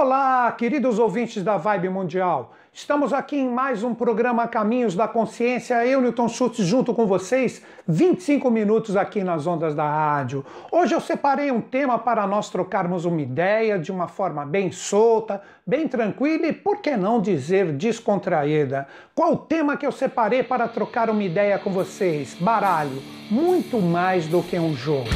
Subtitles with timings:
[0.00, 2.54] Olá, queridos ouvintes da Vibe Mundial.
[2.72, 5.84] Estamos aqui em mais um programa Caminhos da Consciência.
[5.84, 10.46] Eu, Newton Schultz, junto com vocês, 25 minutos aqui nas ondas da rádio.
[10.70, 15.42] Hoje eu separei um tema para nós trocarmos uma ideia de uma forma bem solta,
[15.66, 18.86] bem tranquila e, por que não dizer, descontraída.
[19.16, 22.34] Qual o tema que eu separei para trocar uma ideia com vocês?
[22.34, 23.02] Baralho.
[23.28, 25.10] Muito mais do que um jogo.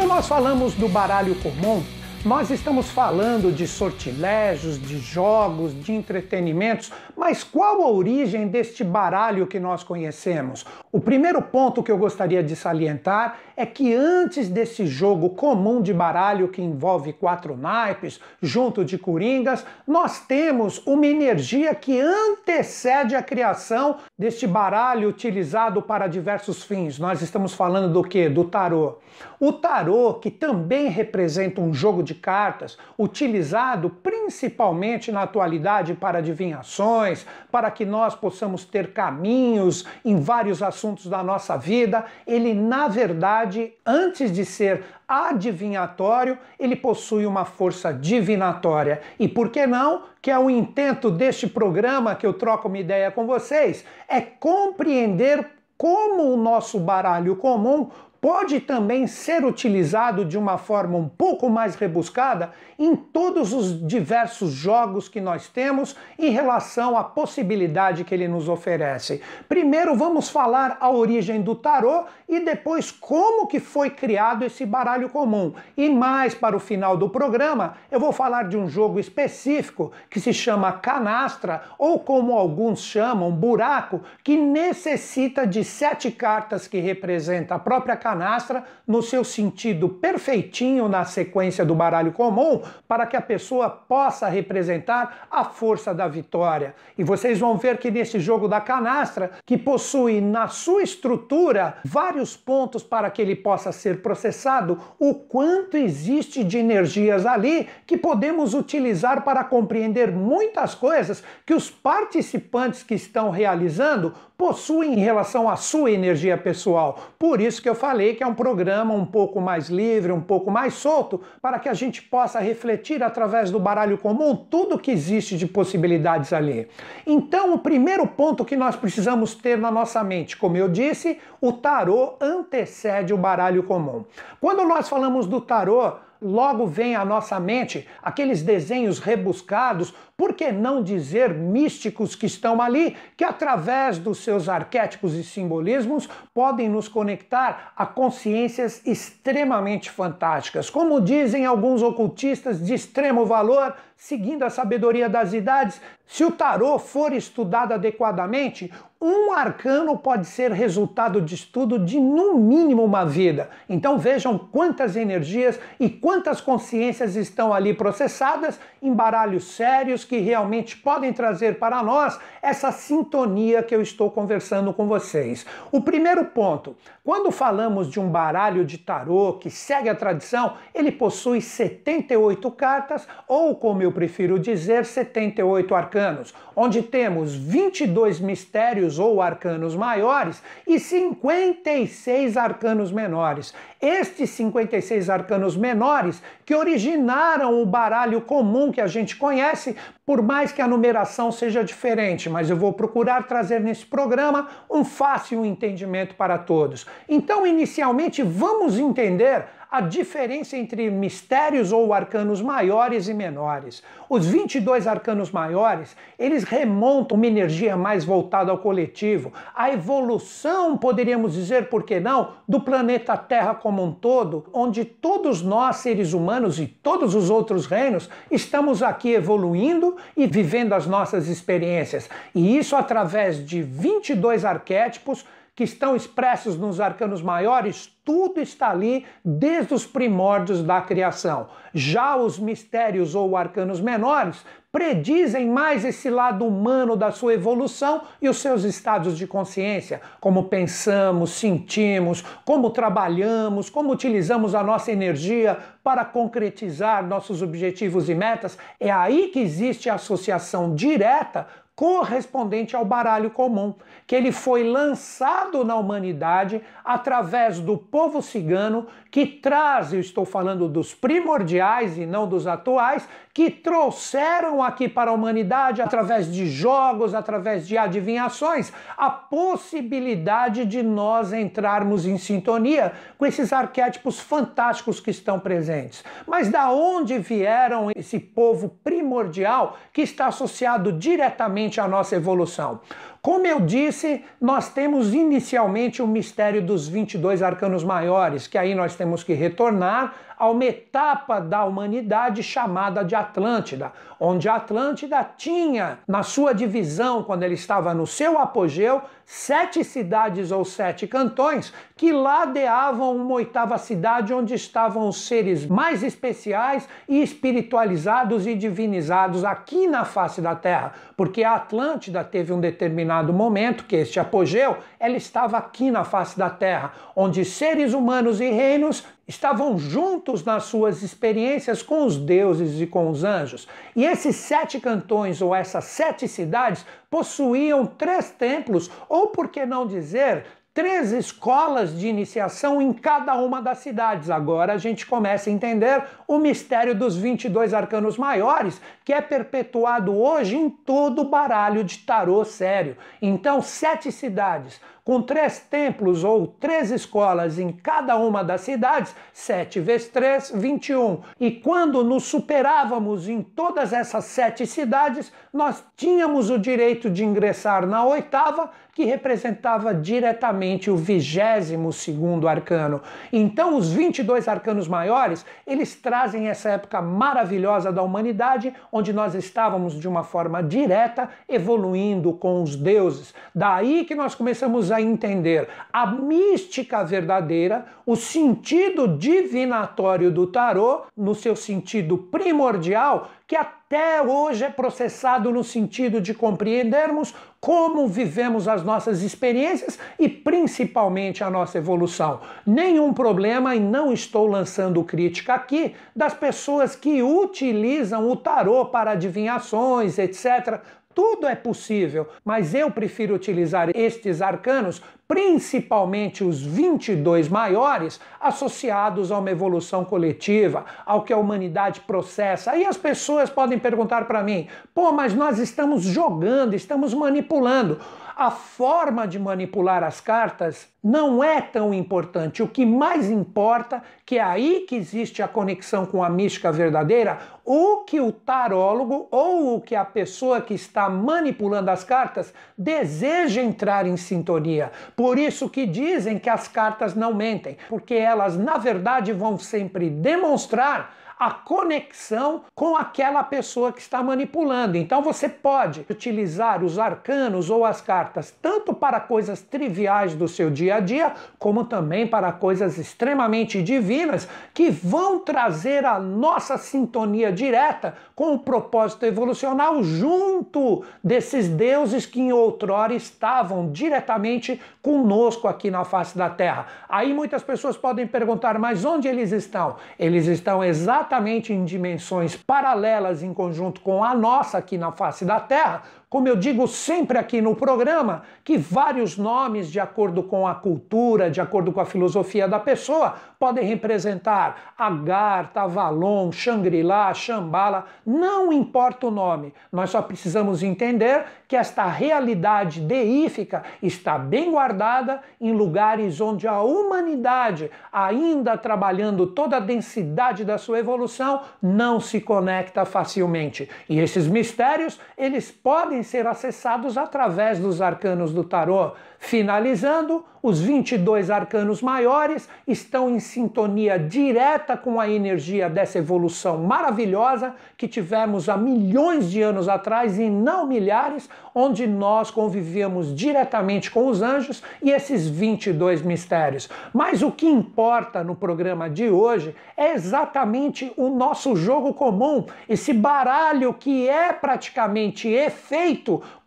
[0.00, 1.84] Quando nós falamos do baralho comum,
[2.24, 9.46] nós estamos falando de sortilégios, de jogos, de entretenimentos, mas qual a origem deste baralho
[9.46, 10.66] que nós conhecemos?
[10.92, 15.94] O primeiro ponto que eu gostaria de salientar é que antes desse jogo comum de
[15.94, 23.22] baralho que envolve quatro naipes, junto de coringas, nós temos uma energia que antecede a
[23.22, 26.98] criação deste baralho utilizado para diversos fins.
[26.98, 28.28] Nós estamos falando do que?
[28.28, 28.98] Do tarô.
[29.38, 36.18] O tarô, que também representa um jogo de de cartas, utilizado principalmente na atualidade para
[36.18, 42.88] adivinhações, para que nós possamos ter caminhos em vários assuntos da nossa vida, ele, na
[42.88, 49.00] verdade, antes de ser adivinhatório, ele possui uma força divinatória.
[49.18, 50.02] E por que não?
[50.20, 55.46] Que é o intento deste programa que eu troco uma ideia com vocês, é compreender
[55.78, 57.88] como o nosso baralho comum
[58.20, 64.52] pode também ser utilizado de uma forma um pouco mais rebuscada em todos os diversos
[64.52, 69.22] jogos que nós temos em relação à possibilidade que ele nos oferece.
[69.48, 75.08] Primeiro vamos falar a origem do tarô e depois como que foi criado esse baralho
[75.08, 75.54] comum.
[75.76, 80.20] E mais para o final do programa, eu vou falar de um jogo específico que
[80.20, 87.54] se chama canastra ou como alguns chamam, buraco, que necessita de sete cartas que representa
[87.54, 93.16] a própria canastra canastra no seu sentido perfeitinho na sequência do baralho comum, para que
[93.16, 96.74] a pessoa possa representar a força da vitória.
[96.98, 102.36] E vocês vão ver que nesse jogo da canastra, que possui na sua estrutura vários
[102.36, 108.54] pontos para que ele possa ser processado, o quanto existe de energias ali que podemos
[108.54, 115.54] utilizar para compreender muitas coisas que os participantes que estão realizando possuem em relação à
[115.54, 116.98] sua energia pessoal.
[117.18, 120.50] Por isso que eu falei que é um programa um pouco mais livre, um pouco
[120.50, 125.36] mais solto, para que a gente possa refletir através do baralho comum tudo que existe
[125.36, 126.68] de possibilidades ali.
[127.06, 131.52] Então, o primeiro ponto que nós precisamos ter na nossa mente, como eu disse, o
[131.52, 134.04] tarô antecede o baralho comum.
[134.40, 140.52] Quando nós falamos do tarô, logo vem à nossa mente aqueles desenhos rebuscados, por que
[140.52, 146.88] não dizer místicos que estão ali, que através dos seus arquétipos e simbolismos podem nos
[146.88, 150.68] conectar a consciências extremamente fantásticas.
[150.68, 156.78] Como dizem alguns ocultistas de extremo valor, seguindo a sabedoria das idades, se o tarô
[156.78, 158.70] for estudado adequadamente,
[159.02, 163.48] um arcano pode ser resultado de estudo de no mínimo uma vida.
[163.66, 170.76] Então vejam quantas energias e quantas consciências estão ali processadas em baralhos sérios que realmente
[170.76, 175.46] podem trazer para nós essa sintonia que eu estou conversando com vocês.
[175.72, 180.92] O primeiro ponto, quando falamos de um baralho de tarô que segue a tradição, ele
[180.92, 188.98] possui 78 cartas ou, como eu prefiro dizer, 78 arcanos, onde temos 22 mistérios arcanos
[188.98, 193.54] ou arcanos maiores e 56 arcanos menores.
[193.80, 200.52] Estes 56 arcanos menores que originaram o baralho comum que a gente conhece, por mais
[200.52, 206.14] que a numeração seja diferente, mas eu vou procurar trazer nesse programa um fácil entendimento
[206.14, 206.86] para todos.
[207.08, 213.82] Então, inicialmente, vamos entender a diferença entre mistérios ou arcanos maiores e menores.
[214.08, 221.34] Os 22 arcanos maiores, eles remontam uma energia mais voltada ao coletivo, a evolução, poderíamos
[221.34, 226.58] dizer, por que não, do planeta Terra como um todo, onde todos nós, seres humanos
[226.58, 232.10] e todos os outros reinos, estamos aqui evoluindo e vivendo as nossas experiências.
[232.34, 235.24] E isso através de 22 arquétipos
[235.60, 241.48] que estão expressos nos arcanos maiores, tudo está ali desde os primórdios da criação.
[241.74, 244.42] Já os mistérios ou arcanos menores
[244.72, 250.44] predizem mais esse lado humano da sua evolução e os seus estados de consciência, como
[250.44, 258.56] pensamos, sentimos, como trabalhamos, como utilizamos a nossa energia para concretizar nossos objetivos e metas.
[258.78, 261.46] É aí que existe a associação direta
[261.80, 263.74] correspondente ao baralho comum,
[264.06, 270.68] que ele foi lançado na humanidade através do povo cigano que traz, eu estou falando
[270.68, 277.14] dos primordiais e não dos atuais, que trouxeram aqui para a humanidade através de jogos,
[277.14, 285.10] através de adivinhações, a possibilidade de nós entrarmos em sintonia com esses arquétipos fantásticos que
[285.10, 286.04] estão presentes.
[286.26, 292.80] Mas da onde vieram esse povo primordial que está associado diretamente à nossa evolução?
[293.22, 298.96] Como eu disse, nós temos inicialmente o mistério dos 22 arcanos maiores, que aí nós
[298.96, 305.98] temos que retornar a uma etapa da humanidade chamada de Atlântida, onde a Atlântida tinha,
[306.08, 312.10] na sua divisão, quando ele estava no seu apogeu, sete cidades ou sete cantões que
[312.10, 319.86] ladeavam uma oitava cidade onde estavam os seres mais especiais e espiritualizados e divinizados aqui
[319.86, 325.18] na face da Terra, porque a Atlântida teve um determinado momento que este apogeu, ela
[325.18, 331.02] estava aqui na face da Terra, onde seres humanos e reinos estavam juntos nas suas
[331.02, 333.68] experiências com os deuses e com os anjos.
[333.94, 339.86] E esses sete cantões ou essas sete cidades possuíam três templos, ou por que não
[339.86, 340.44] dizer,
[340.74, 344.30] três escolas de iniciação em cada uma das cidades.
[344.30, 348.80] Agora a gente começa a entender o mistério dos 22 arcanos maiores,
[349.10, 352.96] que é perpetuado hoje em todo baralho de tarô sério.
[353.20, 359.80] Então, sete cidades com três templos ou três escolas em cada uma das cidades, 7
[359.80, 361.22] vezes 3, 21.
[361.38, 367.86] E quando nos superávamos em todas essas sete cidades, nós tínhamos o direito de ingressar
[367.86, 373.00] na oitava, que representava diretamente o vigésimo segundo arcano.
[373.32, 379.98] Então, os 22 arcanos maiores, eles trazem essa época maravilhosa da humanidade, onde nós estávamos
[379.98, 383.34] de uma forma direta evoluindo com os deuses.
[383.54, 391.34] Daí que nós começamos a entender a mística verdadeira, o sentido divinatório do tarô, no
[391.34, 398.84] seu sentido primordial, que até hoje é processado no sentido de compreendermos como vivemos as
[398.84, 402.38] nossas experiências e principalmente a nossa evolução.
[402.64, 409.10] Nenhum problema, e não estou lançando crítica aqui, das pessoas que utilizam o tarô para
[409.10, 410.80] adivinhações, etc.
[411.12, 419.38] Tudo é possível, mas eu prefiro utilizar estes arcanos, principalmente os 22 maiores, associados a
[419.38, 422.72] uma evolução coletiva, ao que a humanidade processa.
[422.72, 428.00] Aí as pessoas podem perguntar para mim: pô, mas nós estamos jogando, estamos manipulando
[428.40, 432.62] a forma de manipular as cartas não é tão importante.
[432.62, 437.38] O que mais importa, que é aí que existe a conexão com a mística verdadeira,
[437.66, 443.60] o que o tarólogo ou o que a pessoa que está manipulando as cartas deseja
[443.60, 444.90] entrar em sintonia.
[445.20, 450.08] Por isso que dizem que as cartas não mentem, porque elas na verdade vão sempre
[450.08, 454.98] demonstrar a conexão com aquela pessoa que está manipulando.
[454.98, 460.70] Então você pode utilizar os arcanos ou as cartas tanto para coisas triviais do seu
[460.70, 467.50] dia a dia, como também para coisas extremamente divinas que vão trazer a nossa sintonia
[467.50, 475.90] direta com o propósito evolucional junto desses deuses que em outrora estavam diretamente conosco aqui
[475.90, 476.86] na face da Terra.
[477.08, 479.96] Aí muitas pessoas podem perguntar, mas onde eles estão?
[480.18, 485.44] Eles estão exatamente exatamente em dimensões paralelas em conjunto com a nossa aqui na face
[485.44, 490.64] da Terra, como eu digo sempre aqui no programa, que vários nomes, de acordo com
[490.64, 498.06] a cultura, de acordo com a filosofia da pessoa, podem representar Agar, Tavalon, Shangri-La, Shambhala,
[498.24, 505.40] não importa o nome, nós só precisamos entender que esta realidade deífica está bem guardada
[505.60, 512.40] em lugares onde a humanidade, ainda trabalhando toda a densidade da sua evolução, não se
[512.40, 513.88] conecta facilmente.
[514.08, 519.12] E esses mistérios, eles podem podem ser acessados através dos arcanos do tarô.
[519.38, 527.74] Finalizando, os 22 arcanos maiores estão em sintonia direta com a energia dessa evolução maravilhosa
[527.96, 534.26] que tivemos há milhões de anos atrás e não milhares, onde nós convivíamos diretamente com
[534.26, 536.90] os anjos e esses 22 mistérios.
[537.14, 543.14] Mas o que importa no programa de hoje é exatamente o nosso jogo comum, esse
[543.14, 546.09] baralho que é praticamente efeito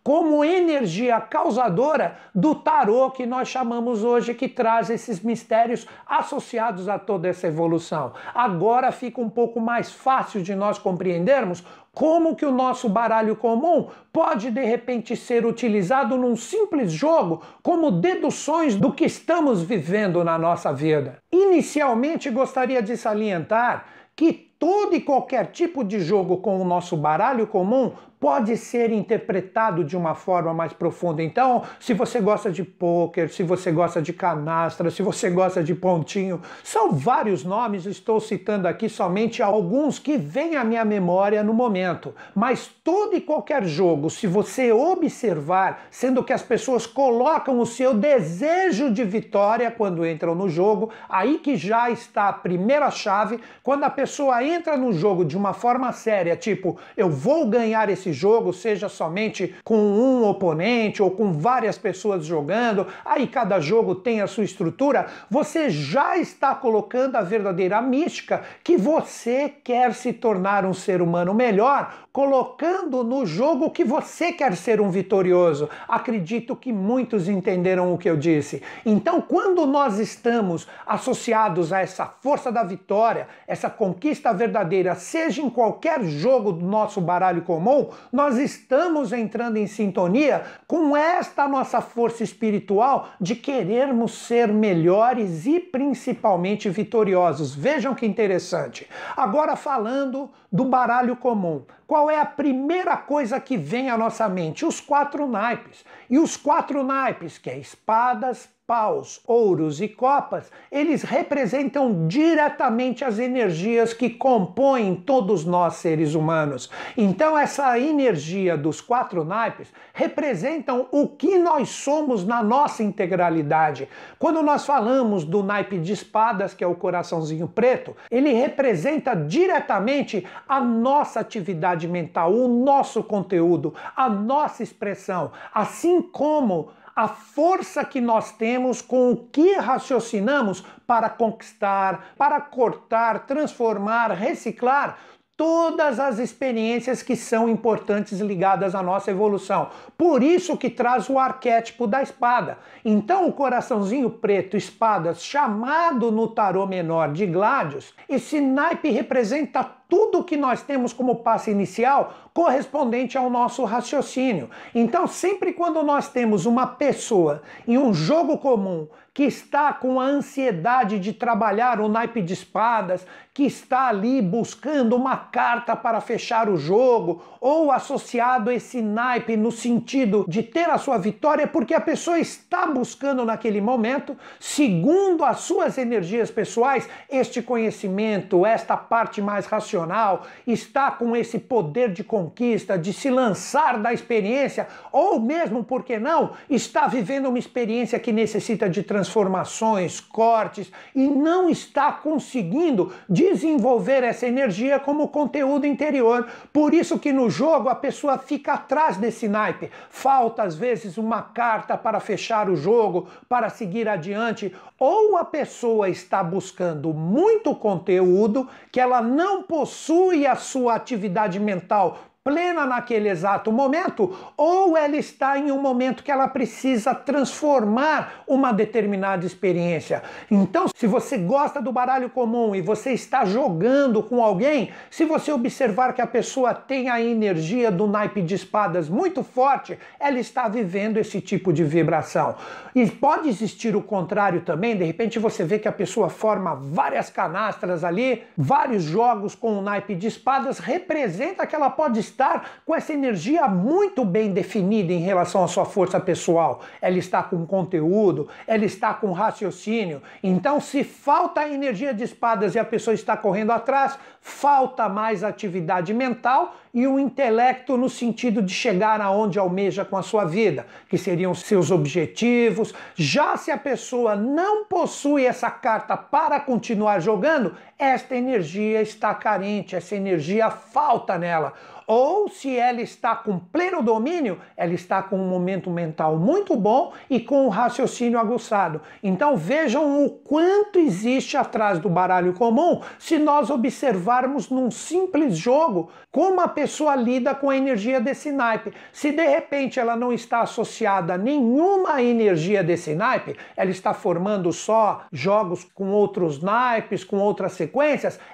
[0.04, 7.00] como energia causadora do tarô que nós chamamos hoje, que traz esses mistérios associados a
[7.00, 8.14] toda essa evolução.
[8.34, 13.88] Agora fica um pouco mais fácil de nós compreendermos como que o nosso baralho comum
[14.12, 20.38] pode de repente ser utilizado num simples jogo como deduções do que estamos vivendo na
[20.38, 21.20] nossa vida.
[21.32, 23.86] Inicialmente gostaria de salientar
[24.16, 24.34] que
[24.64, 27.92] todo e qualquer tipo de jogo com o nosso baralho comum
[28.24, 31.22] pode ser interpretado de uma forma mais profunda.
[31.22, 35.76] Então, se você gosta de pôquer, se você gosta de canastra, se você gosta de
[35.76, 41.54] pontinho, são vários nomes, estou citando aqui somente alguns que vêm à minha memória no
[41.54, 42.16] momento.
[42.34, 47.94] Mas todo e qualquer jogo, se você observar, sendo que as pessoas colocam o seu
[47.94, 53.84] desejo de vitória quando entram no jogo, aí que já está a primeira chave, quando
[53.84, 58.54] a pessoa entra no jogo de uma forma séria, tipo, eu vou ganhar esse jogo
[58.54, 64.28] seja somente com um oponente ou com várias pessoas jogando, aí cada jogo tem a
[64.28, 70.74] sua estrutura, você já está colocando a verdadeira mística que você quer se tornar um
[70.74, 75.68] ser humano melhor, colocando no jogo que você quer ser um vitorioso.
[75.88, 78.62] Acredito que muitos entenderam o que eu disse.
[78.86, 85.50] Então, quando nós estamos associados a essa força da vitória, essa conquista verdadeira, seja em
[85.50, 92.24] qualquer jogo do nosso baralho comum, nós estamos entrando em sintonia com esta nossa força
[92.24, 97.56] espiritual de querermos ser melhores e principalmente vitoriosos.
[97.56, 98.88] Vejam que interessante.
[99.16, 101.64] Agora falando do baralho comum.
[101.86, 104.66] Qual é a primeira coisa que vem à nossa mente?
[104.66, 105.84] Os quatro naipes.
[106.10, 113.20] E os quatro naipes, que é espadas, paus, ouros e copas, eles representam diretamente as
[113.20, 116.70] energias que compõem todos nós seres humanos.
[116.96, 123.90] Então essa energia dos quatro naipes representam o que nós somos na nossa integralidade.
[124.18, 130.26] Quando nós falamos do naipe de espadas, que é o coraçãozinho preto, ele representa diretamente
[130.48, 138.00] a nossa atividade mental, o nosso conteúdo, a nossa expressão, assim como a força que
[138.00, 144.98] nós temos com o que raciocinamos para conquistar, para cortar, transformar, reciclar
[145.36, 149.70] todas as experiências que são importantes ligadas à nossa evolução.
[149.98, 152.60] Por isso que traz o arquétipo da espada.
[152.86, 160.24] Então o coraçãozinho preto, espadas, chamado no tarô menor de Gladius, esse naipe representa tudo
[160.24, 164.50] que nós temos como passo inicial correspondente ao nosso raciocínio.
[164.74, 170.06] Então, sempre quando nós temos uma pessoa em um jogo comum que está com a
[170.06, 176.50] ansiedade de trabalhar o naipe de espadas, que está ali buscando uma carta para fechar
[176.50, 181.82] o jogo, ou associado esse naipe no sentido de ter a sua vitória, porque a
[181.82, 189.46] pessoa está buscando naquele momento, segundo as suas energias pessoais, este conhecimento, esta parte mais
[189.46, 195.84] racional, está com esse poder de conquista, de se lançar da experiência, ou mesmo, por
[195.84, 202.94] que não, está vivendo uma experiência que necessita de transformações, cortes, e não está conseguindo
[203.10, 206.26] desenvolver essa energia como conteúdo interior.
[206.54, 209.70] Por isso que no jogo a pessoa fica atrás desse naipe.
[209.90, 215.90] Falta às vezes uma carta para fechar o jogo, para seguir adiante, ou a pessoa
[215.90, 223.52] está buscando muito conteúdo que ela não possui a sua atividade mental plena naquele exato
[223.52, 230.02] momento, ou ela está em um momento que ela precisa transformar uma determinada experiência.
[230.32, 235.34] Então, se você gosta do baralho comum e você está jogando com alguém, se você
[235.34, 240.48] observar que a pessoa tem a energia do naipe de espadas muito forte, ela está
[240.48, 242.36] vivendo esse tipo de vibração.
[242.74, 247.10] E pode existir o contrário também, de repente você vê que a pessoa forma várias
[247.10, 252.74] canastras ali, vários jogos com o naipe de espadas, representa que ela pode estar com
[252.74, 256.62] essa energia muito bem definida em relação à sua força pessoal.
[256.82, 260.02] Ela está com conteúdo, ela está com raciocínio.
[260.24, 265.24] Então, se falta a energia de espadas e a pessoa está correndo atrás, falta mais
[265.24, 270.66] atividade mental e o intelecto no sentido de chegar aonde almeja com a sua vida,
[270.90, 272.74] que seriam seus objetivos.
[272.96, 279.76] Já se a pessoa não possui essa carta para continuar jogando, esta energia está carente,
[279.76, 281.54] essa energia falta nela.
[281.86, 286.94] Ou se ela está com pleno domínio, ela está com um momento mental muito bom
[287.10, 288.82] e com um raciocínio aguçado.
[289.02, 295.92] Então vejam o quanto existe atrás do baralho comum se nós observarmos num simples jogo
[296.12, 298.72] como a pessoa lida com a energia desse naipe.
[298.92, 304.54] Se de repente ela não está associada a nenhuma energia desse naipe, ela está formando
[304.54, 307.73] só jogos com outros naipes, com outras sequências,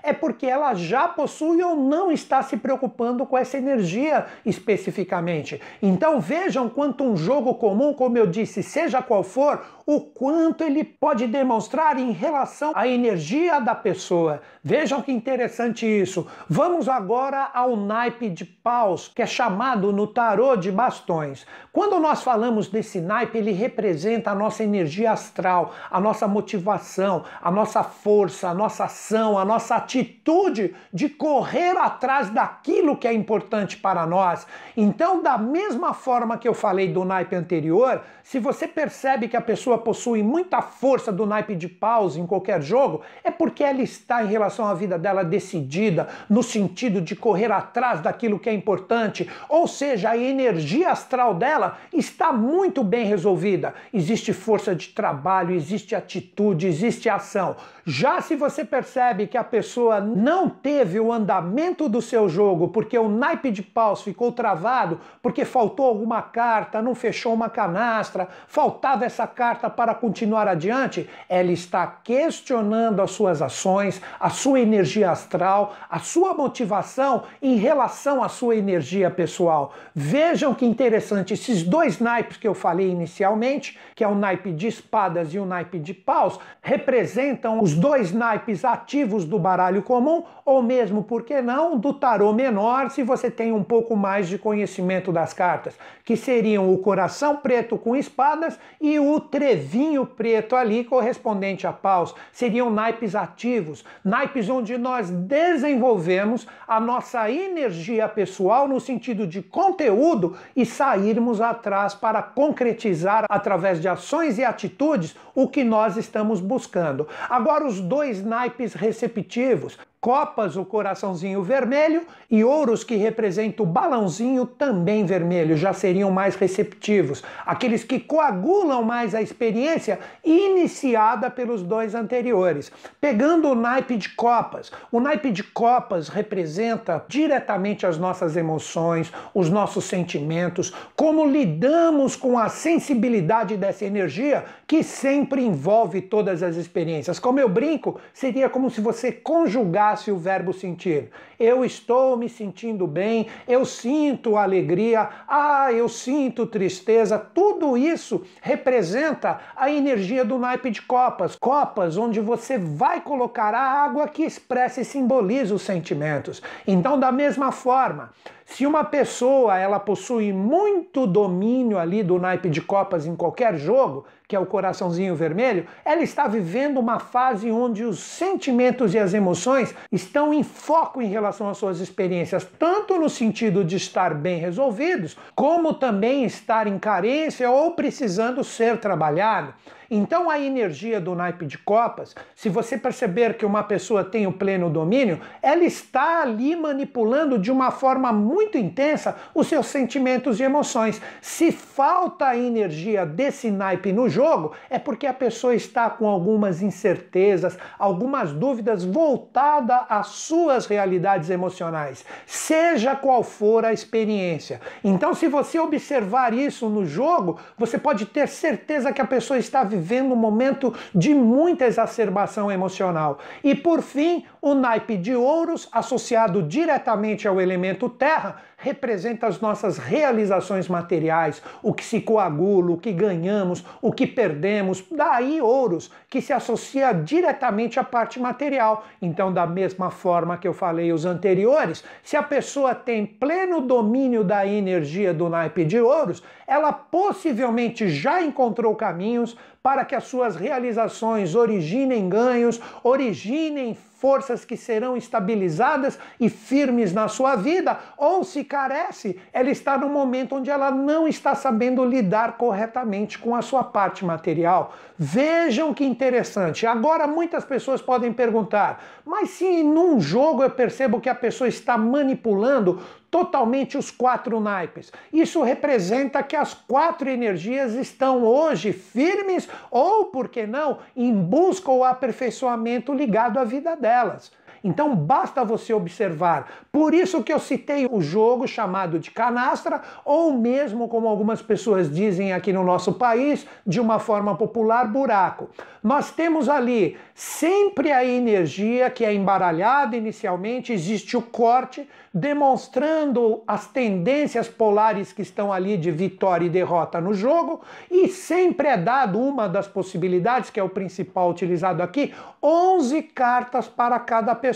[0.03, 5.62] é porque ela já possui ou não está se preocupando com essa energia especificamente.
[5.81, 10.84] Então vejam quanto um jogo comum, como eu disse, seja qual for, o quanto ele
[10.84, 14.39] pode demonstrar em relação à energia da pessoa.
[14.63, 16.27] Vejam que interessante isso.
[16.48, 21.43] Vamos agora ao naipe de paus, que é chamado no tarô de bastões.
[21.74, 27.50] Quando nós falamos desse naipe, ele representa a nossa energia astral, a nossa motivação, a
[27.50, 33.77] nossa força, a nossa ação, a nossa atitude de correr atrás daquilo que é importante
[33.77, 34.46] para nós.
[34.77, 39.41] Então, da mesma forma que eu falei do naipe anterior, se você percebe que a
[39.41, 44.24] pessoa possui muita força do naipe de paus em qualquer jogo, é porque ela está
[44.24, 49.29] em relação à vida dela decidida, no sentido de correr atrás daquilo que é importante,
[49.48, 53.74] ou seja, a energia astral dela está muito bem resolvida.
[53.93, 57.55] Existe força de trabalho, existe atitude, existe ação.
[57.86, 62.98] Já se você percebe que a pessoa não teve o andamento do seu jogo porque
[62.98, 69.05] o naipe de paus ficou travado, porque faltou alguma carta, não fechou uma canastra, faltava
[69.05, 75.75] essa carta para continuar adiante, ela está questionando as suas ações, a sua energia astral,
[75.89, 79.73] a sua motivação em relação à sua energia pessoal.
[79.93, 84.67] Vejam que interessante, esses dois naipes que eu falei inicialmente, que é o naipe de
[84.67, 90.61] espadas e o naipe de paus, representam os dois naipes ativos do baralho comum, ou
[90.61, 95.11] mesmo, por que não, do tarô menor, se você tem um pouco mais de conhecimento
[95.11, 99.19] das cartas, que seriam o coração preto com espadas e o
[99.50, 102.13] trevinho preto ali, correspondente a paus.
[102.32, 110.38] Seriam naipes ativos, naipes onde nós desenvolvemos a nossa energia pessoal no sentido de conteúdo
[110.56, 117.08] e sairmos atrás para concretizar através de ações e atitudes o que nós estamos buscando.
[117.27, 124.46] Agora, os dois naipes receptivos, copas o coraçãozinho vermelho e ouros que representam o balãozinho
[124.46, 131.96] também vermelho, já seriam mais receptivos, aqueles que coagulam mais a experiência iniciada pelos dois
[131.96, 132.72] anteriores.
[133.01, 139.50] Pegando o naipe de copas, o naipe de copas representa diretamente as nossas emoções, os
[139.50, 147.19] nossos sentimentos, como lidamos com a sensibilidade dessa energia que sempre envolve todas as experiências.
[147.19, 151.10] Como eu brinco, seria como se você conjugasse o verbo sentir.
[151.39, 157.17] Eu estou me sentindo bem, eu sinto alegria, ah, eu sinto tristeza.
[157.17, 161.36] Tudo isso representa a energia do naipe de copas.
[161.36, 166.41] Copas onde você vai colocar a água que expressa e simboliza os sentimentos.
[166.67, 168.12] Então, da mesma forma,
[168.51, 174.05] se uma pessoa ela possui muito domínio ali do naipe de copas em qualquer jogo,
[174.27, 179.13] que é o coraçãozinho vermelho, ela está vivendo uma fase onde os sentimentos e as
[179.13, 184.39] emoções estão em foco em relação às suas experiências, tanto no sentido de estar bem
[184.39, 189.53] resolvidos, como também estar em carência ou precisando ser trabalhado.
[189.91, 194.32] Então, a energia do naipe de copas, se você perceber que uma pessoa tem o
[194.32, 200.43] pleno domínio, ela está ali manipulando de uma forma muito intensa os seus sentimentos e
[200.43, 201.02] emoções.
[201.19, 206.62] Se falta a energia desse naipe no jogo, é porque a pessoa está com algumas
[206.62, 214.62] incertezas, algumas dúvidas voltada às suas realidades emocionais, seja qual for a experiência.
[214.84, 219.63] Então, se você observar isso no jogo, você pode ter certeza que a pessoa está
[219.63, 223.20] vivendo vivendo um momento de muita exacerbação emocional.
[223.44, 229.78] E por fim, o naipe de ouros, associado diretamente ao elemento terra, representa as nossas
[229.78, 234.84] realizações materiais, o que se coagula, o que ganhamos, o que perdemos.
[234.92, 238.86] Daí ouros, que se associa diretamente à parte material.
[239.02, 244.26] Então, da mesma forma que eu falei os anteriores, se a pessoa tem pleno domínio
[244.26, 250.36] da energia do naipe de ouros, ela possivelmente já encontrou caminhos para que as suas
[250.36, 258.45] realizações originem ganhos, originem forças que serão estabilizadas e firmes na sua vida, ou se
[258.45, 263.62] carece, ela está no momento onde ela não está sabendo lidar corretamente com a sua
[263.62, 264.74] parte material.
[264.98, 266.65] Vejam que interessante.
[266.65, 271.78] Agora muitas pessoas podem perguntar: mas se num jogo eu percebo que a pessoa está
[271.78, 274.91] manipulando totalmente os quatro naipes.
[275.12, 281.72] Isso representa que as quatro energias estão hoje firmes ou, por que não, em busca
[281.72, 284.32] ou aperfeiçoamento ligado à vida delas.
[284.63, 286.48] Então basta você observar.
[286.72, 291.89] Por isso que eu citei o jogo chamado de canastra, ou mesmo, como algumas pessoas
[291.93, 295.50] dizem aqui no nosso país, de uma forma popular, buraco.
[295.82, 303.67] Nós temos ali sempre a energia que é embaralhada inicialmente, existe o corte, demonstrando as
[303.67, 309.19] tendências polares que estão ali de vitória e derrota no jogo, e sempre é dado
[309.19, 314.48] uma das possibilidades, que é o principal utilizado aqui, 11 cartas para cada pessoa.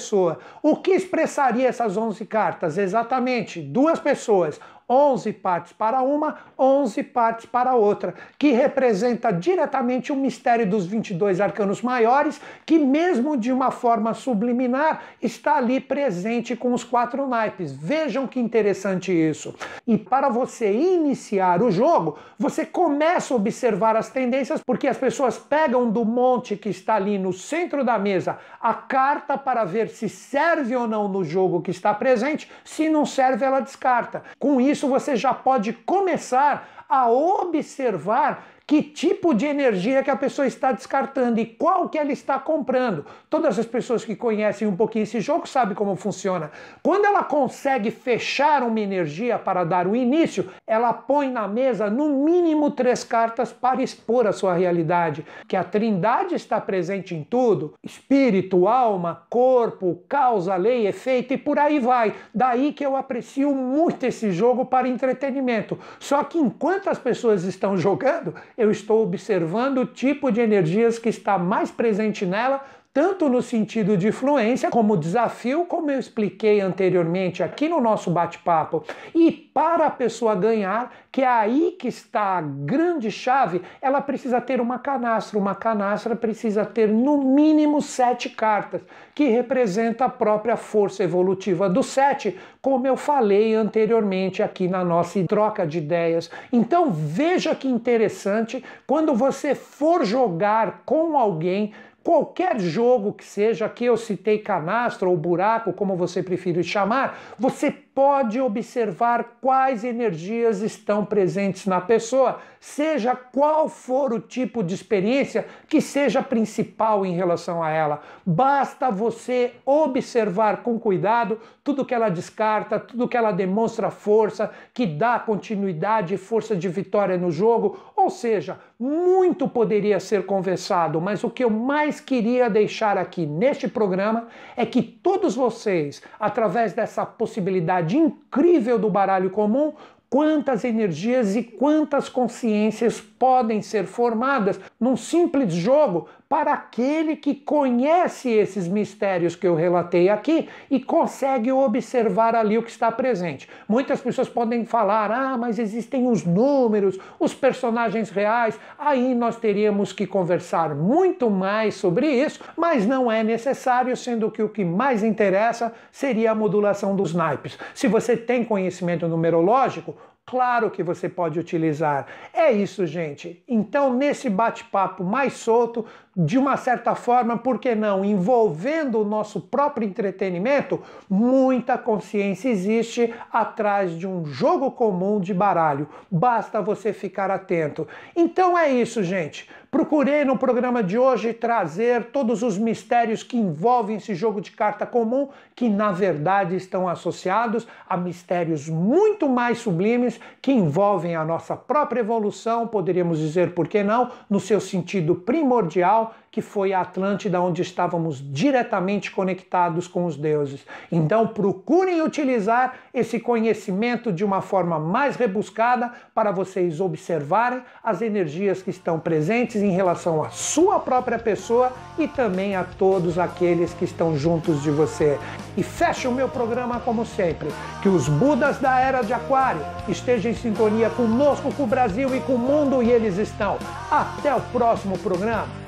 [0.61, 2.77] O que expressaria essas 11 cartas?
[2.77, 10.15] Exatamente, duas pessoas, 11 partes para uma, 11 partes para outra, que representa diretamente o
[10.15, 16.73] mistério dos 22 arcanos maiores, que mesmo de uma forma subliminar, está ali presente com
[16.73, 17.71] os quatro naipes.
[17.71, 19.55] Vejam que interessante isso.
[19.87, 25.37] E para você iniciar o jogo, você começa a observar as tendências, porque as pessoas
[25.37, 30.09] pegam do monte que está ali no centro da mesa a carta para ver se
[30.09, 32.49] serve ou não no jogo que está presente.
[32.63, 34.23] Se não serve, ela descarta.
[34.39, 40.15] Com isso, isso você já pode começar a observar que tipo de energia que a
[40.15, 43.05] pessoa está descartando e qual que ela está comprando.
[43.29, 46.49] Todas as pessoas que conhecem um pouquinho esse jogo sabem como funciona.
[46.81, 52.23] Quando ela consegue fechar uma energia para dar o início, ela põe na mesa no
[52.23, 57.73] mínimo três cartas para expor a sua realidade, que a trindade está presente em tudo,
[57.83, 62.15] espírito, alma, corpo, causa, lei, efeito e por aí vai.
[62.33, 65.77] Daí que eu aprecio muito esse jogo para entretenimento.
[65.99, 71.09] Só que enquanto as pessoas estão jogando, eu estou observando o tipo de energias que
[71.09, 77.41] está mais presente nela tanto no sentido de fluência como desafio, como eu expliquei anteriormente
[77.41, 78.83] aqui no nosso bate-papo.
[79.15, 84.39] E para a pessoa ganhar, que é aí que está a grande chave, ela precisa
[84.39, 85.39] ter uma canastra.
[85.39, 88.81] Uma canastra precisa ter no mínimo sete cartas,
[89.15, 95.23] que representa a própria força evolutiva do sete, como eu falei anteriormente aqui na nossa
[95.23, 96.29] troca de ideias.
[96.51, 101.73] Então veja que interessante, quando você for jogar com alguém,
[102.03, 107.71] Qualquer jogo que seja, aqui eu citei canastra ou buraco, como você preferir chamar, você
[107.71, 115.45] pode observar quais energias estão presentes na pessoa, seja qual for o tipo de experiência
[115.67, 118.01] que seja principal em relação a ela.
[118.25, 124.85] Basta você observar com cuidado tudo que ela descarta, tudo que ela demonstra força, que
[124.85, 127.77] dá continuidade e força de vitória no jogo.
[128.03, 133.65] Ou seja, muito poderia ser conversado, mas o que eu mais queria deixar aqui neste
[133.65, 139.71] programa é que todos vocês, através dessa possibilidade incrível do baralho comum,
[140.09, 148.29] quantas energias e quantas consciências podem ser formadas num simples jogo para aquele que conhece
[148.29, 153.47] esses mistérios que eu relatei aqui e consegue observar ali o que está presente.
[153.65, 158.59] Muitas pessoas podem falar: ah, mas existem os números, os personagens reais.
[158.77, 164.43] Aí nós teríamos que conversar muito mais sobre isso, mas não é necessário, sendo que
[164.43, 167.57] o que mais interessa seria a modulação dos naipes.
[167.73, 172.07] Se você tem conhecimento numerológico, Claro que você pode utilizar.
[172.33, 173.43] É isso, gente.
[173.45, 179.41] Então, nesse bate-papo mais solto, de uma certa forma, por que não, envolvendo o nosso
[179.41, 185.89] próprio entretenimento, muita consciência existe atrás de um jogo comum de baralho.
[186.09, 187.85] Basta você ficar atento.
[188.15, 189.49] Então é isso, gente.
[189.73, 194.85] Procurei no programa de hoje trazer todos os mistérios que envolvem esse jogo de carta
[194.85, 201.55] comum, que na verdade estão associados a mistérios muito mais sublimes que envolvem a nossa
[201.55, 207.39] própria evolução, poderíamos dizer por que não, no seu sentido primordial que foi a Atlântida,
[207.39, 210.65] onde estávamos diretamente conectados com os deuses.
[210.91, 218.63] Então, procurem utilizar esse conhecimento de uma forma mais rebuscada para vocês observarem as energias
[218.63, 223.85] que estão presentes em relação à sua própria pessoa e também a todos aqueles que
[223.85, 225.17] estão juntos de você.
[225.55, 227.49] E feche o meu programa como sempre.
[227.81, 232.19] Que os Budas da Era de Aquário estejam em sintonia conosco, com o Brasil e
[232.21, 233.57] com o mundo, e eles estão.
[233.89, 235.62] Até o próximo programa.